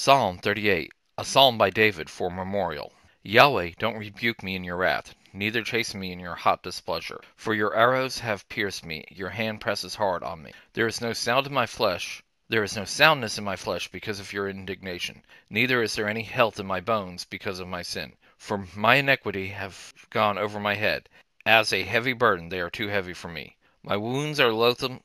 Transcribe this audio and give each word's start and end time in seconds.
Psalm 0.00 0.38
38, 0.38 0.92
a 1.18 1.24
psalm 1.24 1.58
by 1.58 1.70
David 1.70 2.08
for 2.08 2.30
memorial. 2.30 2.92
Yahweh, 3.24 3.72
don't 3.80 3.98
rebuke 3.98 4.44
me 4.44 4.54
in 4.54 4.62
your 4.62 4.76
wrath, 4.76 5.16
neither 5.32 5.64
chasten 5.64 5.98
me 5.98 6.12
in 6.12 6.20
your 6.20 6.36
hot 6.36 6.62
displeasure. 6.62 7.20
For 7.34 7.52
your 7.52 7.74
arrows 7.74 8.20
have 8.20 8.48
pierced 8.48 8.86
me, 8.86 9.04
your 9.10 9.30
hand 9.30 9.60
presses 9.60 9.96
hard 9.96 10.22
on 10.22 10.40
me. 10.40 10.52
There 10.74 10.86
is 10.86 11.00
no 11.00 11.12
sound 11.14 11.48
in 11.48 11.52
my 11.52 11.66
flesh, 11.66 12.22
there 12.48 12.62
is 12.62 12.76
no 12.76 12.84
soundness 12.84 13.38
in 13.38 13.44
my 13.44 13.56
flesh 13.56 13.88
because 13.88 14.20
of 14.20 14.32
your 14.32 14.48
indignation, 14.48 15.24
neither 15.50 15.82
is 15.82 15.96
there 15.96 16.08
any 16.08 16.22
health 16.22 16.60
in 16.60 16.66
my 16.66 16.78
bones 16.78 17.24
because 17.24 17.58
of 17.58 17.66
my 17.66 17.82
sin. 17.82 18.12
For 18.36 18.68
my 18.76 18.94
iniquity 18.94 19.48
have 19.48 19.92
gone 20.10 20.38
over 20.38 20.60
my 20.60 20.74
head. 20.74 21.08
As 21.44 21.72
a 21.72 21.82
heavy 21.82 22.12
burden, 22.12 22.50
they 22.50 22.60
are 22.60 22.70
too 22.70 22.86
heavy 22.86 23.14
for 23.14 23.30
me. 23.30 23.56
My 23.82 23.96
wounds 23.96 24.38
are 24.38 24.52
loathsome 24.52 25.00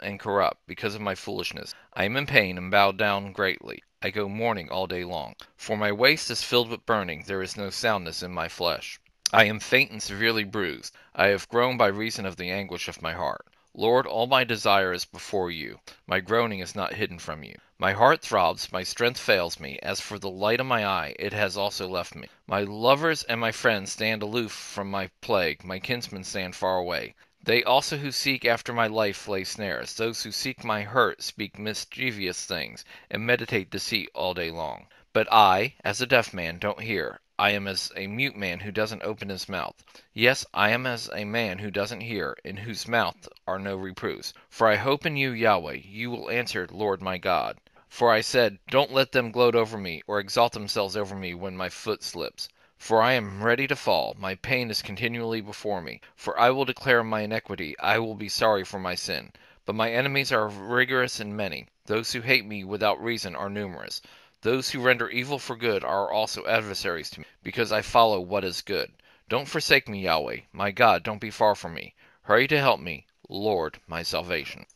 and 0.00 0.18
corrupt 0.18 0.66
because 0.66 0.94
of 0.94 1.00
my 1.00 1.14
foolishness. 1.14 1.74
I 1.94 2.04
am 2.04 2.16
in 2.16 2.26
pain 2.26 2.58
and 2.58 2.70
bowed 2.70 2.96
down 2.96 3.32
greatly. 3.32 3.82
I 4.02 4.10
go 4.10 4.28
mourning 4.28 4.68
all 4.70 4.88
day 4.88 5.04
long. 5.04 5.36
For 5.56 5.76
my 5.76 5.92
waist 5.92 6.30
is 6.30 6.42
filled 6.42 6.68
with 6.68 6.84
burning, 6.84 7.22
there 7.26 7.42
is 7.42 7.56
no 7.56 7.70
soundness 7.70 8.24
in 8.24 8.32
my 8.32 8.48
flesh. 8.48 8.98
I 9.32 9.44
am 9.44 9.60
faint 9.60 9.92
and 9.92 10.02
severely 10.02 10.42
bruised. 10.42 10.96
I 11.14 11.28
have 11.28 11.48
groaned 11.48 11.78
by 11.78 11.86
reason 11.86 12.26
of 12.26 12.36
the 12.36 12.50
anguish 12.50 12.88
of 12.88 13.00
my 13.00 13.12
heart. 13.12 13.46
Lord, 13.74 14.06
all 14.06 14.26
my 14.26 14.44
desire 14.44 14.92
is 14.92 15.06
before 15.06 15.50
you. 15.50 15.80
My 16.06 16.20
groaning 16.20 16.58
is 16.58 16.74
not 16.74 16.92
hidden 16.92 17.18
from 17.18 17.42
you. 17.42 17.54
My 17.78 17.92
heart 17.92 18.20
throbs, 18.20 18.70
my 18.70 18.82
strength 18.82 19.18
fails 19.18 19.58
me. 19.58 19.78
As 19.82 20.00
for 20.00 20.18
the 20.18 20.28
light 20.28 20.60
of 20.60 20.66
my 20.66 20.84
eye, 20.84 21.14
it 21.18 21.32
has 21.32 21.56
also 21.56 21.88
left 21.88 22.14
me. 22.14 22.28
My 22.46 22.60
lovers 22.60 23.22
and 23.22 23.40
my 23.40 23.52
friends 23.52 23.92
stand 23.92 24.22
aloof 24.22 24.52
from 24.52 24.90
my 24.90 25.08
plague. 25.20 25.64
My 25.64 25.78
kinsmen 25.78 26.24
stand 26.24 26.54
far 26.54 26.76
away. 26.76 27.14
They 27.44 27.64
also 27.64 27.96
who 27.96 28.12
seek 28.12 28.44
after 28.44 28.72
my 28.72 28.86
life 28.86 29.26
lay 29.26 29.42
snares. 29.42 29.94
Those 29.94 30.22
who 30.22 30.30
seek 30.30 30.62
my 30.62 30.82
hurt 30.82 31.24
speak 31.24 31.58
mischievous 31.58 32.46
things, 32.46 32.84
and 33.10 33.26
meditate 33.26 33.68
deceit 33.68 34.10
all 34.14 34.32
day 34.32 34.52
long. 34.52 34.86
But 35.12 35.26
I, 35.32 35.74
as 35.82 36.00
a 36.00 36.06
deaf 36.06 36.32
man, 36.32 36.60
don't 36.60 36.82
hear. 36.82 37.18
I 37.40 37.50
am 37.50 37.66
as 37.66 37.90
a 37.96 38.06
mute 38.06 38.36
man 38.36 38.60
who 38.60 38.70
doesn't 38.70 39.02
open 39.02 39.28
his 39.28 39.48
mouth. 39.48 39.74
Yes, 40.12 40.46
I 40.54 40.70
am 40.70 40.86
as 40.86 41.10
a 41.12 41.24
man 41.24 41.58
who 41.58 41.72
doesn't 41.72 42.02
hear, 42.02 42.36
in 42.44 42.58
whose 42.58 42.86
mouth 42.86 43.28
are 43.44 43.58
no 43.58 43.74
reproofs. 43.74 44.32
For 44.48 44.68
I 44.68 44.76
hope 44.76 45.04
in 45.04 45.16
you, 45.16 45.32
Yahweh. 45.32 45.80
You 45.84 46.12
will 46.12 46.30
answer, 46.30 46.68
Lord 46.70 47.02
my 47.02 47.18
God. 47.18 47.58
For 47.88 48.12
I 48.12 48.20
said, 48.20 48.60
Don't 48.70 48.92
let 48.92 49.10
them 49.10 49.32
gloat 49.32 49.56
over 49.56 49.76
me, 49.76 50.04
or 50.06 50.20
exalt 50.20 50.52
themselves 50.52 50.96
over 50.96 51.16
me 51.16 51.34
when 51.34 51.56
my 51.56 51.68
foot 51.68 52.04
slips. 52.04 52.48
For 52.84 53.00
I 53.00 53.12
am 53.12 53.44
ready 53.44 53.68
to 53.68 53.76
fall, 53.76 54.16
my 54.18 54.34
pain 54.34 54.68
is 54.68 54.82
continually 54.82 55.40
before 55.40 55.80
me. 55.80 56.00
For 56.16 56.36
I 56.36 56.50
will 56.50 56.64
declare 56.64 57.04
my 57.04 57.20
iniquity, 57.20 57.78
I 57.78 58.00
will 58.00 58.16
be 58.16 58.28
sorry 58.28 58.64
for 58.64 58.80
my 58.80 58.96
sin. 58.96 59.30
But 59.64 59.76
my 59.76 59.92
enemies 59.92 60.32
are 60.32 60.48
rigorous 60.48 61.20
and 61.20 61.36
many. 61.36 61.68
Those 61.86 62.10
who 62.10 62.22
hate 62.22 62.44
me 62.44 62.64
without 62.64 63.00
reason 63.00 63.36
are 63.36 63.48
numerous. 63.48 64.02
Those 64.40 64.70
who 64.70 64.80
render 64.80 65.08
evil 65.08 65.38
for 65.38 65.54
good 65.54 65.84
are 65.84 66.10
also 66.10 66.44
adversaries 66.44 67.08
to 67.10 67.20
me, 67.20 67.26
because 67.44 67.70
I 67.70 67.82
follow 67.82 68.18
what 68.18 68.42
is 68.42 68.62
good. 68.62 68.90
Don't 69.28 69.46
forsake 69.46 69.88
me, 69.88 70.00
Yahweh. 70.00 70.40
My 70.52 70.72
God, 70.72 71.04
don't 71.04 71.20
be 71.20 71.30
far 71.30 71.54
from 71.54 71.74
me. 71.74 71.94
Hurry 72.22 72.48
to 72.48 72.58
help 72.58 72.80
me, 72.80 73.06
Lord, 73.28 73.78
my 73.86 74.02
salvation. 74.02 74.66